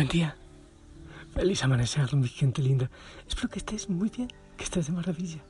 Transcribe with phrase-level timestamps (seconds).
[0.00, 0.34] Buen día.
[1.34, 2.90] Feliz amanecer, mi gente linda.
[3.28, 5.44] Espero que estés muy bien, que estés de maravilla.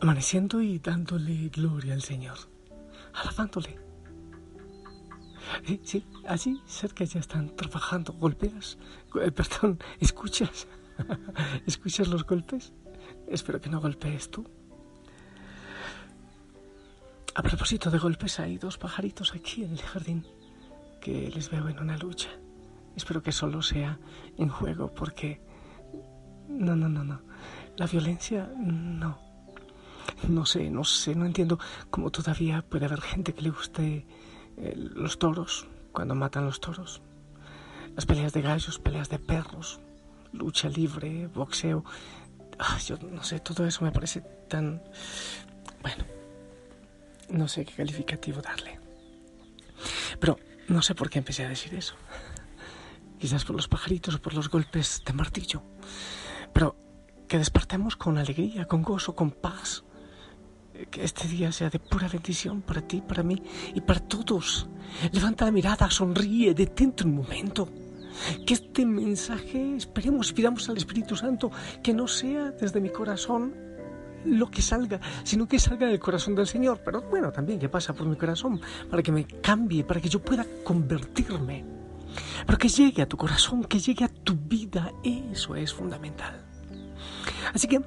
[0.00, 2.36] Amaneciendo y dándole gloria al Señor,
[3.14, 3.78] alabándole.
[5.68, 8.14] Eh, sí, allí cerca ya están trabajando.
[8.14, 8.78] ¿Golpeas?
[9.22, 10.66] Eh, perdón, ¿escuchas?
[11.68, 12.72] ¿Escuchas los golpes?
[13.28, 14.44] Espero que no golpees tú.
[17.36, 20.26] A propósito de golpes, hay dos pajaritos aquí en el jardín
[21.00, 22.30] que les veo en una lucha.
[22.98, 23.96] Espero que solo sea
[24.36, 25.40] en juego porque...
[26.48, 27.22] No, no, no, no.
[27.76, 29.20] La violencia, no.
[30.26, 31.60] No sé, no sé, no entiendo
[31.90, 34.04] cómo todavía puede haber gente que le guste
[34.56, 37.00] eh, los toros, cuando matan los toros.
[37.94, 39.78] Las peleas de gallos, peleas de perros,
[40.32, 41.84] lucha libre, boxeo.
[42.84, 44.82] yo no sé, todo eso me parece tan...
[45.82, 46.04] Bueno,
[47.30, 48.80] no sé qué calificativo darle.
[50.18, 51.94] Pero no sé por qué empecé a decir eso
[53.18, 55.62] quizás por los pajaritos o por los golpes de martillo,
[56.52, 56.76] pero
[57.28, 59.84] que despertemos con alegría, con gozo, con paz.
[60.90, 63.42] Que este día sea de pura bendición para ti, para mí
[63.74, 64.68] y para todos.
[65.12, 67.68] Levanta la mirada, sonríe, detente un momento.
[68.46, 71.50] Que este mensaje esperemos pidamos al Espíritu Santo
[71.82, 73.54] que no sea desde mi corazón
[74.24, 76.80] lo que salga, sino que salga del corazón del Señor.
[76.84, 80.20] Pero bueno, también que pasa por mi corazón, para que me cambie, para que yo
[80.20, 81.77] pueda convertirme
[82.46, 86.44] pero que llegue a tu corazón, que llegue a tu vida, eso es fundamental.
[87.54, 87.80] Así que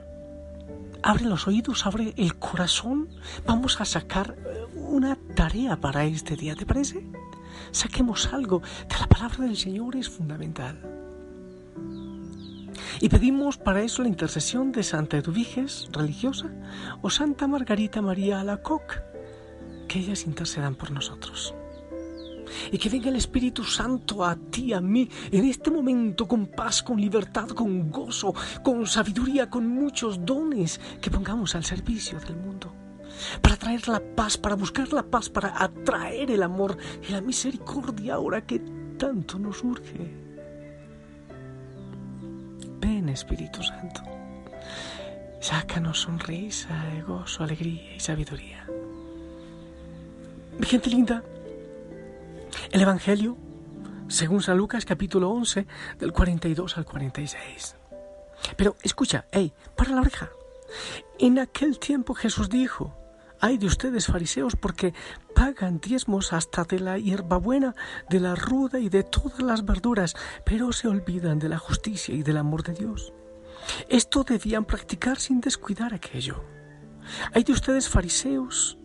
[1.04, 3.10] abre los oídos, abre el corazón,
[3.46, 7.06] vamos a sacar eh, una tarea para este día, ¿te parece?
[7.72, 10.80] Saquemos algo de la palabra del Señor, es fundamental.
[13.00, 16.52] Y pedimos para eso la intercesión de Santa Eduviges, religiosa,
[17.02, 19.02] o Santa Margarita María Alacoc,
[19.88, 21.56] que ellas intercedan por nosotros
[22.72, 26.84] y que venga el Espíritu Santo a ti, a mí, en este momento con paz,
[26.84, 28.34] con libertad, con gozo,
[28.64, 32.74] con sabiduría, con muchos dones que pongamos al servicio del mundo.
[33.42, 36.78] Para traer la paz, para buscar la paz, para atraer el amor
[37.08, 38.60] y la misericordia ahora que
[38.98, 40.12] tanto nos urge.
[42.80, 44.02] Ven Espíritu Santo,
[45.40, 48.66] sácanos sonrisa, gozo, alegría y sabiduría.
[50.58, 51.24] Mi gente linda,
[52.72, 53.38] el Evangelio,
[54.08, 55.66] según San Lucas capítulo 11,
[56.00, 57.76] del 42 al 46.
[58.58, 60.30] Pero escucha, hey, para la oreja.
[61.20, 62.96] En aquel tiempo Jesús dijo,
[63.40, 64.94] hay de ustedes fariseos porque
[65.34, 67.76] pagan diezmos hasta de la hierbabuena,
[68.10, 72.24] de la ruda y de todas las verduras, pero se olvidan de la justicia y
[72.24, 73.14] del amor de Dios.
[73.90, 76.44] Esto debían practicar sin descuidar aquello.
[77.34, 78.78] Hay de ustedes fariseos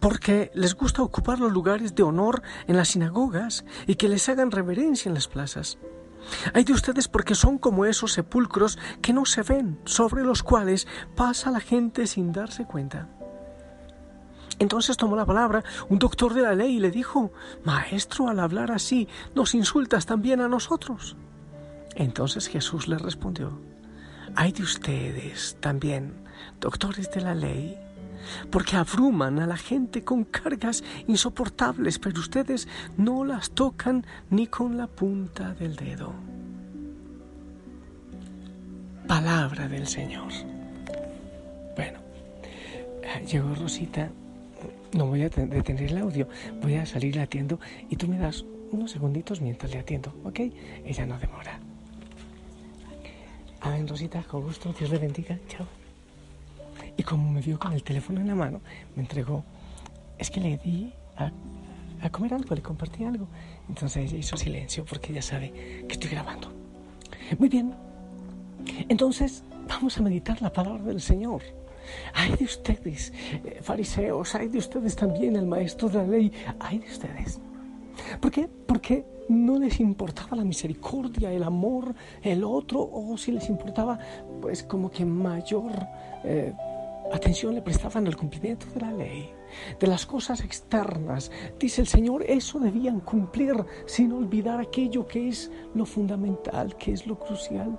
[0.00, 4.50] porque les gusta ocupar los lugares de honor en las sinagogas y que les hagan
[4.50, 5.78] reverencia en las plazas.
[6.54, 10.86] Hay de ustedes porque son como esos sepulcros que no se ven, sobre los cuales
[11.16, 13.08] pasa la gente sin darse cuenta.
[14.58, 17.32] Entonces tomó la palabra un doctor de la ley y le dijo,
[17.64, 21.16] Maestro, al hablar así, nos insultas también a nosotros.
[21.94, 23.58] Entonces Jesús le respondió,
[24.36, 26.24] Hay de ustedes también,
[26.60, 27.76] doctores de la ley,
[28.50, 34.76] porque abruman a la gente con cargas insoportables, pero ustedes no las tocan ni con
[34.76, 36.12] la punta del dedo.
[39.06, 40.32] Palabra del Señor.
[41.76, 41.98] Bueno,
[43.02, 44.10] eh, llegó Rosita.
[44.92, 46.28] No voy a detener el audio,
[46.60, 47.58] voy a salir atiendo
[47.88, 50.40] y tú me das unos segunditos mientras le atiendo, ¿ok?
[50.84, 51.58] Ella no demora.
[53.60, 55.81] A ver, Rosita, con gusto, Dios le bendiga, chao.
[56.96, 58.60] Y como me vio con el teléfono en la mano,
[58.94, 59.44] me entregó.
[60.18, 61.32] Es que le di a,
[62.02, 63.28] a comer algo, le compartí algo.
[63.68, 65.52] Entonces ella hizo silencio porque ella sabe
[65.88, 66.52] que estoy grabando.
[67.38, 67.74] Muy bien.
[68.88, 71.42] Entonces vamos a meditar la palabra del Señor.
[72.14, 73.12] Hay de ustedes,
[73.44, 77.40] eh, fariseos, hay de ustedes también, el maestro de la ley, hay de ustedes.
[78.20, 78.48] ¿Por qué?
[78.66, 83.98] Porque no les importaba la misericordia, el amor, el otro, o si les importaba,
[84.40, 85.72] pues como que mayor
[86.24, 86.52] eh,
[87.16, 89.32] atención le prestaban al cumplimiento de la ley,
[89.78, 91.30] de las cosas externas.
[91.58, 93.54] Dice el Señor, eso debían cumplir
[93.86, 97.78] sin olvidar aquello que es lo fundamental, que es lo crucial.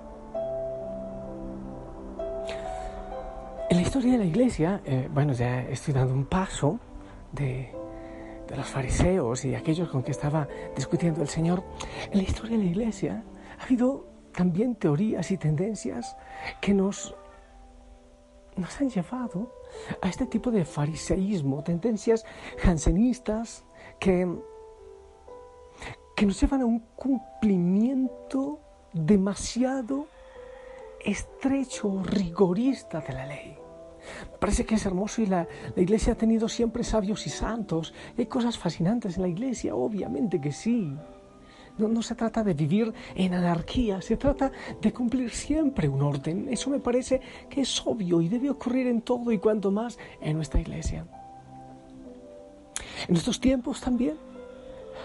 [3.70, 6.78] En la historia de la iglesia, eh, bueno, ya estoy dando un paso
[7.32, 7.72] de,
[8.48, 10.46] de los fariseos y aquellos con que estaba
[10.76, 11.64] discutiendo el Señor.
[12.10, 13.24] En la historia de la iglesia
[13.58, 16.16] ha habido también teorías y tendencias
[16.60, 17.14] que nos,
[18.56, 19.52] nos han llevado
[20.00, 22.24] a este tipo de fariseísmo, tendencias
[22.58, 23.64] jansenistas
[23.98, 24.28] que,
[26.16, 28.60] que nos llevan a un cumplimiento
[28.92, 30.06] demasiado
[31.04, 33.58] estrecho, rigorista de la ley.
[34.38, 35.46] Parece que es hermoso y la,
[35.76, 37.94] iglesia ha tenido siempre sabios y santos.
[38.16, 40.96] hay cosas fascinantes en la iglesia, obviamente que sí.
[41.76, 46.48] No, se trata de vivir en anarquía, se trata de cumplir siempre un orden.
[46.48, 50.36] Eso me parece que es obvio y debe ocurrir en todo y cuanto más en
[50.36, 51.04] nuestra iglesia.
[53.08, 54.16] En estos tiempos también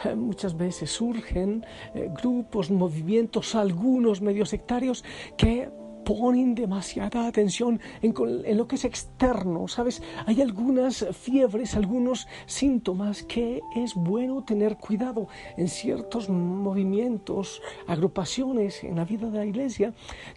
[0.05, 5.03] eh, muchas veces surgen eh, grupos, movimientos, algunos medios sectarios
[5.37, 5.69] que
[6.03, 8.13] ponen demasiada atención en,
[8.57, 10.01] lo que es externo, ¿sabes?
[10.25, 18.95] Hay algunas fiebres, algunos síntomas que es bueno tener cuidado en ciertos movimientos, agrupaciones en
[18.95, 19.93] la vida de la iglesia,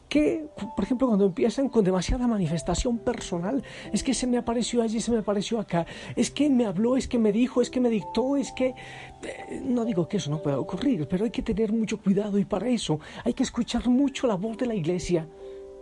[0.09, 3.62] que, por ejemplo, cuando empiezan con demasiada manifestación personal,
[3.93, 5.87] es que se me apareció allí, se me apareció acá,
[6.17, 8.75] es que me habló, es que me dijo, es que me dictó, es que...
[9.23, 12.44] Eh, no digo que eso no pueda ocurrir, pero hay que tener mucho cuidado y
[12.44, 15.26] para eso hay que escuchar mucho la voz de la iglesia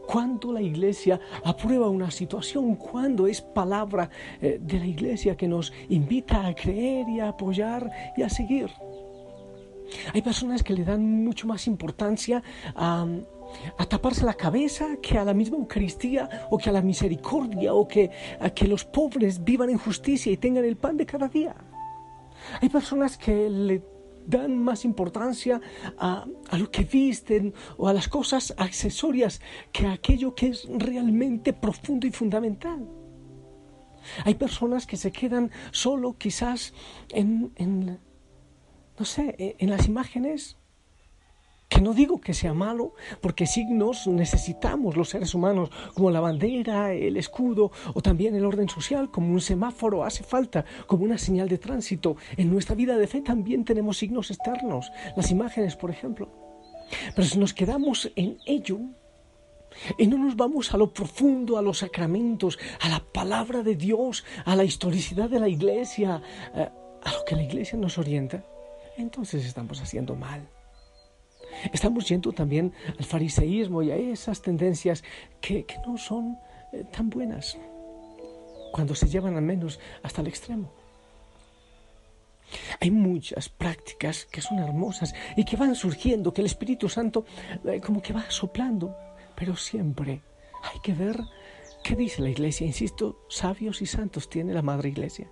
[0.07, 4.11] cuando la iglesia aprueba una situación, cuando es palabra
[4.41, 8.71] eh, de la iglesia que nos invita a creer y a apoyar y a seguir.
[10.13, 12.43] Hay personas que le dan mucho más importancia
[12.75, 13.07] a,
[13.89, 18.11] taparse la cabeza que a la misma Eucaristía o que a la misericordia o que
[18.39, 21.57] a que los pobres vivan en justicia y tengan el pan de cada día.
[22.61, 23.83] Hay personas que le
[24.27, 25.61] dan más importancia
[25.99, 26.27] a,
[26.57, 29.41] lo que visten o a las cosas accesorias
[29.73, 32.87] que a aquello que es realmente profundo y fundamental.
[34.25, 36.73] Hay personas que se quedan solo quizás
[37.11, 37.99] en, en
[38.99, 40.60] no sé, en las imágenes
[41.71, 46.93] que no digo que sea malo, porque signos necesitamos los seres humanos, como la bandera,
[46.93, 51.49] el escudo o también el orden social, como un semáforo hace falta, como una señal
[51.49, 52.17] de tránsito.
[52.37, 56.29] En nuestra vida de fe también tenemos signos externos, las imágenes, por ejemplo.
[57.15, 58.81] Pero si nos quedamos en ello,
[59.97, 64.25] y no nos vamos a lo profundo, a los sacramentos, a la palabra de Dios,
[64.45, 66.21] a la historicidad de la iglesia,
[66.53, 66.69] eh,
[67.03, 68.45] a lo que la iglesia nos orienta,
[68.97, 70.49] entonces estamos haciendo mal.
[71.73, 75.05] Estamos yendo también al fariseísmo y a esas tendencias
[75.41, 76.39] que, no son
[76.73, 77.59] eh, tan buenas
[78.73, 80.73] cuando se llevan al menos hasta el extremo.
[82.81, 87.25] Hay muchas prácticas que son hermosas y que van surgiendo, que el Espíritu Santo
[87.65, 88.97] eh, como que va soplando,
[89.37, 90.23] pero siempre
[90.63, 91.21] hay que ver
[91.85, 92.67] qué dice la Iglesia.
[92.67, 95.29] Insisto, sabios y santos tiene la Madre Iglesia.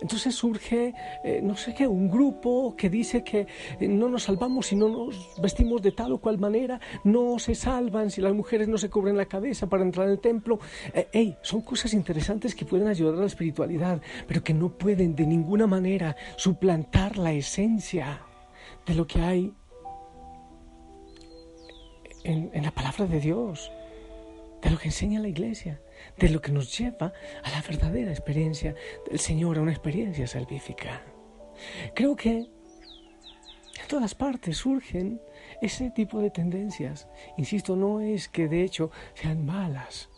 [0.00, 0.94] Entonces surge,
[1.24, 3.46] eh, no sé qué, un grupo que dice que
[3.80, 7.54] eh, no nos salvamos si no nos vestimos de tal o cual manera, no se
[7.54, 10.58] salvan si las mujeres no se cubren la cabeza para entrar al templo.
[10.94, 15.26] Eh, son cosas interesantes que pueden ayudar a la espiritualidad, pero que no pueden de
[15.26, 18.22] ninguna manera suplantar la esencia
[18.86, 19.52] de lo que hay
[22.24, 23.70] en la palabra de Dios,
[24.62, 25.80] de lo que enseña la iglesia
[26.18, 28.74] de lo que nos lleva a la verdadera experiencia
[29.08, 31.02] del Señor, a una experiencia salvífica.
[31.94, 35.20] Creo que en todas partes surgen
[35.60, 37.08] ese tipo de tendencias.
[37.36, 40.08] Insisto, no es que de hecho sean malas,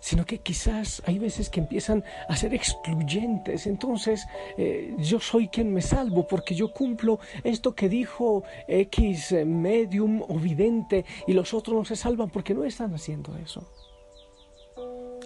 [0.00, 3.66] sino que quizás hay veces que empiezan a ser excluyentes.
[3.66, 4.26] Entonces,
[4.56, 10.38] eh, yo soy quien me salvo porque yo cumplo esto que dijo X medium o
[10.38, 13.70] vidente y los otros no se salvan porque no están haciendo eso.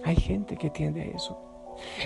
[0.03, 1.53] Hay gente que tiende a eso.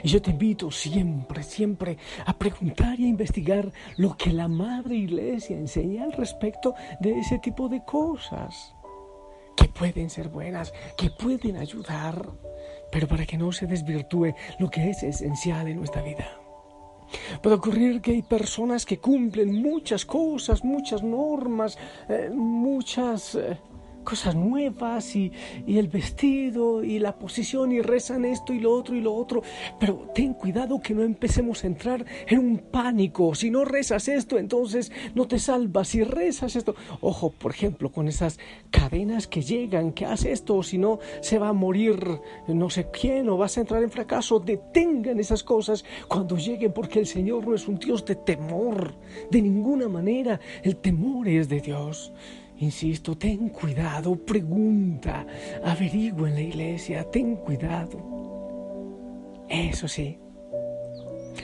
[0.04, 4.96] Y yo te invito siempre, siempre a preguntar y a investigar lo que la Madre
[4.96, 8.76] Iglesia enseña al respecto de ese tipo de cosas,
[9.56, 12.32] que pueden ser buenas, que pueden ayudar,
[12.92, 16.28] pero para que no se desvirtúe lo que es esencial en nuestra vida.
[17.42, 21.78] Puede ocurrir que hay personas que cumplen muchas cosas, muchas normas,
[22.10, 23.36] eh, muchas...
[23.36, 23.58] Eh,
[24.08, 25.34] cosas nuevas y,
[25.68, 29.42] el vestido y la posición y rezan esto y lo otro y lo otro.
[29.82, 33.36] Pero ten cuidado que no empecemos a entrar en un pánico.
[33.36, 35.90] Si no rezas esto, entonces no te salvas.
[35.90, 38.40] Si rezas esto, ojo, por ejemplo, con esas
[38.72, 42.00] cadenas que llegan, que hace esto, o si no, se va a morir
[42.48, 44.40] no sé quién o vas a entrar en fracaso.
[44.40, 48.96] Detengan esas cosas cuando lleguen porque el Señor no es un Dios de temor.
[49.30, 52.14] De ninguna manera, el temor es de Dios.
[52.60, 55.26] Insisto, ten cuidado, pregunta,
[55.64, 58.00] averigua en la iglesia, ten cuidado.
[59.48, 60.18] Eso sí,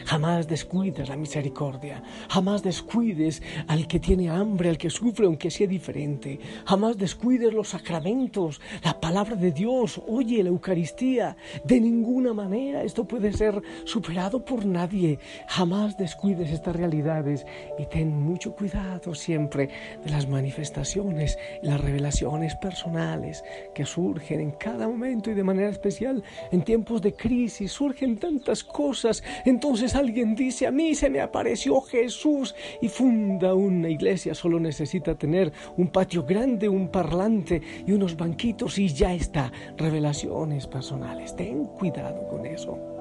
[0.06, 5.68] Jamás descuides la misericordia, jamás descuides al que tiene hambre, al que sufre, aunque sea
[5.68, 6.40] diferente.
[6.66, 11.36] Jamás descuides los sacramentos, la palabra de Dios, oye la Eucaristía.
[11.64, 15.20] De ninguna manera esto puede ser superado por nadie.
[15.48, 17.46] Jamás descuides estas realidades
[17.78, 19.70] y ten mucho cuidado siempre
[20.04, 26.24] de las manifestaciones las revelaciones personales que surgen en cada momento y de manera especial
[26.52, 27.72] en tiempos de crisis.
[27.72, 29.24] Surgen tantas cosas.
[29.46, 35.16] Entonces alguien dice, a mí se me apareció Jesús y funda una iglesia, solo necesita
[35.16, 39.52] tener un patio grande, un parlante y unos banquitos y ya está.
[39.78, 41.36] Revelaciones personales.
[41.36, 42.93] Ten cuidado con eso.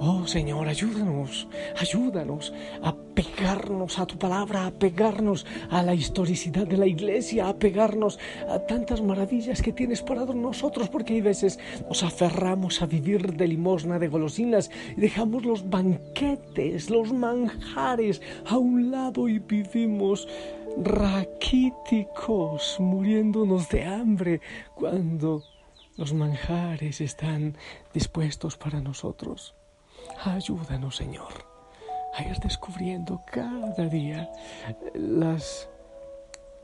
[0.00, 2.52] Oh Señor, ayúdanos, ayúdanos
[2.84, 8.20] a pegarnos a tu palabra, a pegarnos a la historicidad de la iglesia, a pegarnos
[8.48, 13.48] a tantas maravillas que tienes para nosotros, porque hay veces nos aferramos a vivir de
[13.48, 20.28] limosna, de golosinas, y dejamos los banquetes, los manjares a un lado y vivimos
[20.76, 24.40] raquíticos, muriéndonos de hambre,
[24.76, 25.42] cuando
[25.96, 27.56] los manjares están
[27.92, 29.56] dispuestos para nosotros.
[30.24, 31.32] Ayúdanos, Señor,
[32.14, 34.28] a ir descubriendo cada día
[34.94, 35.68] las,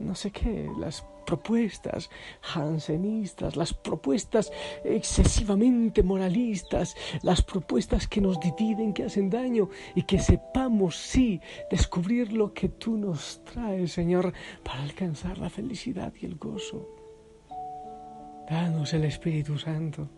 [0.01, 4.53] no sé qué, las propuestas jansenistas, las propuestas
[4.85, 12.33] excesivamente moralistas, las propuestas que nos dividen, que hacen daño y que sepamos, sí, descubrir
[12.33, 14.33] lo que tú nos traes, Señor,
[14.65, 16.89] para alcanzar la felicidad y el gozo.
[18.51, 20.09] Danos el Espíritu Santo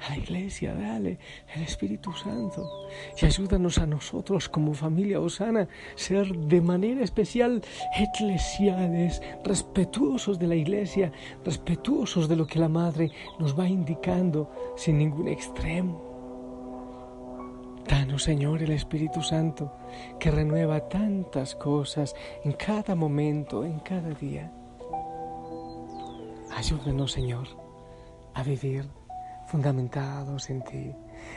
[0.00, 1.18] a la iglesia, dale
[1.54, 2.88] el Espíritu Santo
[3.20, 7.62] y ayúdanos a nosotros como familia Osana ser de manera especial
[7.96, 11.12] eclesiales, respetuosos de la iglesia,
[11.44, 16.14] respetuosos de lo que la Madre nos va indicando sin ningún extremo.
[17.88, 19.72] Danos, Señor, el Espíritu Santo
[20.18, 24.50] que renueva tantas cosas en cada momento, en cada día.
[26.56, 27.46] Ayúdanos, Señor,
[28.32, 28.88] a vivir
[29.54, 30.92] fundamentados en ti,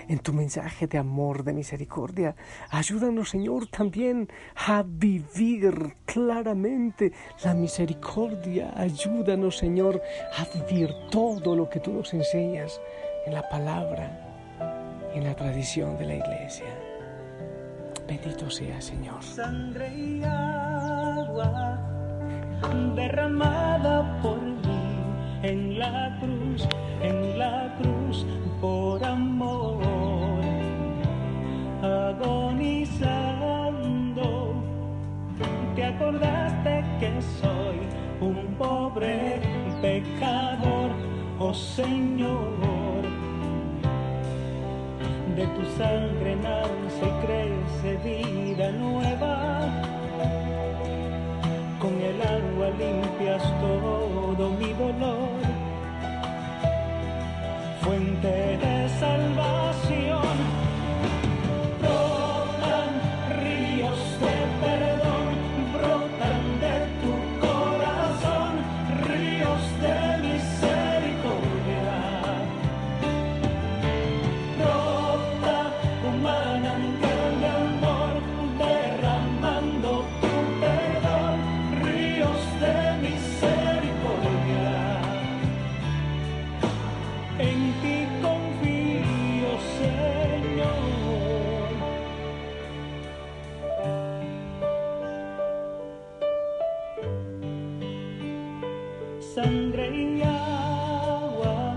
[0.08, 2.36] en tu mensaje de amor, de misericordia.
[2.72, 8.74] Ayúdanos, Señor, también a vivir claramente la misericordia.
[8.76, 10.02] Ayúdanos, Señor,
[10.36, 12.82] a vivir todo lo que tú nos enseñas
[13.28, 14.10] en la palabra,
[15.14, 16.74] en la tradición de la iglesia.
[18.08, 19.22] Bendito sea, Señor.
[19.22, 21.80] Sangre y agua
[22.96, 24.98] derramada por mí
[25.44, 26.68] en la cruz
[27.02, 28.26] en la cruz
[28.62, 29.82] por amor,
[31.82, 33.08] agonizando.
[35.76, 37.78] Te acordaste que soy
[38.20, 39.40] un pobre
[39.82, 40.92] pecador,
[41.40, 42.58] oh Señor.
[45.36, 49.60] De tu sangre nace y crece vida nueva.
[51.80, 55.27] Con el agua limpias todo mi dolor
[58.22, 59.37] fuente de salvación.
[99.38, 101.76] sangre y agua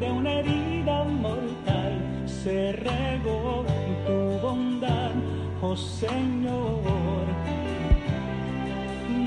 [0.00, 1.92] de una herida mortal
[2.26, 3.64] se regó
[4.06, 5.12] tu bondad,
[5.60, 7.22] oh Señor.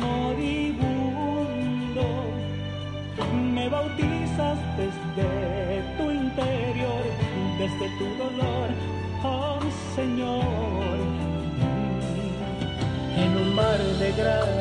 [0.03, 0.85] Moribundo,
[3.53, 5.29] me bautizas desde
[5.97, 7.03] tu interior,
[7.57, 8.69] desde tu dolor,
[9.23, 9.59] oh
[9.95, 10.97] Señor.
[13.23, 14.54] En un mar de gracia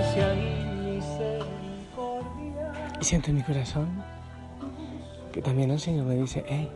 [3.04, 4.02] Y siento en mi corazón
[5.30, 6.70] que también el Señor me dice, hey,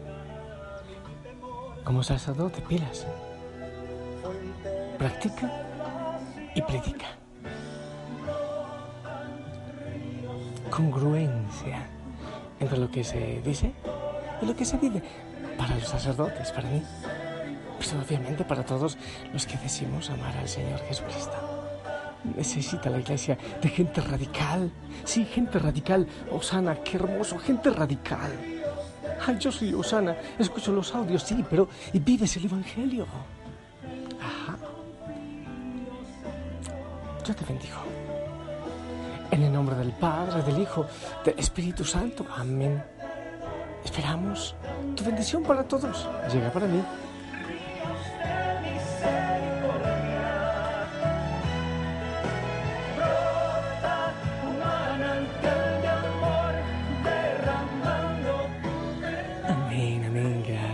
[1.85, 3.07] como sacerdote, pilas,
[4.99, 5.51] practica
[6.55, 7.07] y predica.
[10.69, 11.87] Congruencia
[12.61, 13.73] entre lo que se dice
[14.43, 15.03] y lo que se vive
[15.57, 16.83] para los sacerdotes, para mí,
[17.79, 18.99] pero obviamente para todos
[19.33, 21.48] los que decimos amar al Señor Jesucristo.
[22.25, 24.71] Necesita la iglesia de gente radical.
[25.05, 26.07] Sí, gente radical.
[26.31, 28.33] Osana, qué hermoso, gente radical.
[29.27, 33.07] Ay, yo soy Osana, escucho los audios, sí, pero y vives el Evangelio.
[34.21, 34.57] Ajá.
[37.27, 37.77] Yo te bendigo.
[39.31, 40.87] En el nombre del Padre, del Hijo,
[41.25, 42.27] del Espíritu Santo.
[42.35, 42.83] Amén.
[43.85, 44.55] Esperamos
[44.97, 46.09] tu bendición para todos.
[46.33, 46.83] Llega para mí.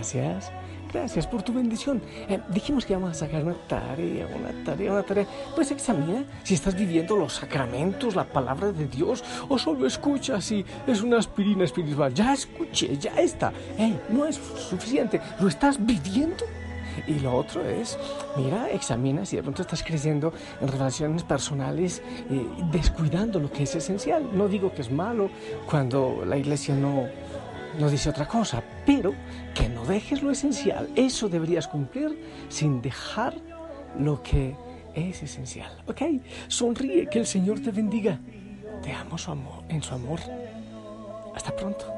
[0.05, 0.51] Gracias.
[0.93, 1.99] Gracias por tu bendición.
[2.29, 5.25] Eh, dijimos que íbamos a sacar una tarea, una tarea, una tarea.
[5.55, 10.63] Pues examina si estás viviendo los sacramentos, la palabra de Dios, o solo escuchas y
[10.85, 12.13] es una aspirina espiritual.
[12.13, 13.51] Ya escuché, ya está.
[14.09, 15.19] No es suficiente.
[15.39, 16.45] ¿Lo estás viviendo?
[17.07, 17.97] Y lo otro es,
[18.37, 23.75] mira, examina si de pronto estás creciendo en relaciones personales, eh, descuidando lo que es
[23.75, 24.29] esencial.
[24.33, 25.29] No digo que es malo
[25.69, 27.07] cuando la iglesia no,
[27.79, 29.13] no dice otra cosa, pero
[29.53, 30.89] que no dejes lo esencial.
[30.95, 33.35] Eso deberías cumplir sin dejar
[33.99, 34.55] lo que
[34.93, 35.71] es esencial.
[35.87, 36.01] ¿Ok?
[36.47, 38.19] Sonríe, que el Señor te bendiga.
[38.81, 40.19] Te amo su amor, en su amor.
[41.33, 41.94] Hasta pronto.